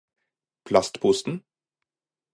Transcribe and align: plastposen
plastposen 0.65 1.35